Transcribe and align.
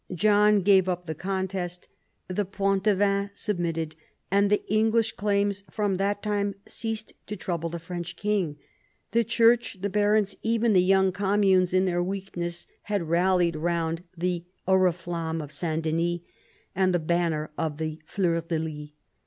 John 0.15 0.61
gave 0.63 0.89
up 0.89 1.05
the 1.05 1.13
contest. 1.13 1.87
The 2.27 2.43
Poitevins 2.43 3.29
submitted; 3.35 3.95
and 4.31 4.49
the 4.49 4.63
English 4.67 5.11
claims 5.11 5.63
from 5.69 5.97
that 5.97 6.23
time 6.23 6.55
ceased 6.65 7.13
to 7.27 7.35
trouble 7.35 7.69
the 7.69 7.77
French 7.77 8.15
king. 8.15 8.57
The 9.11 9.23
Church, 9.23 9.77
the 9.79 9.91
barons, 9.91 10.35
even 10.41 10.73
the 10.73 10.81
young 10.81 11.11
communes 11.11 11.71
in 11.71 11.85
their 11.85 12.01
weakness, 12.01 12.65
had 12.89 13.09
rallied 13.09 13.55
round 13.55 14.01
the 14.17 14.43
110 14.65 14.65
PHILIP 14.65 14.87
AUGUSTUS 14.87 15.03
chap. 15.03 15.05
oriflamme 15.05 15.43
of 15.43 15.49
S. 15.77 15.83
Denys 15.85 16.21
and 16.73 16.95
the 16.95 16.97
banner 16.97 17.51
of 17.55 17.77
the 17.77 17.99
fleurs 18.07 18.45
de 18.45 18.57
lys. 18.57 18.89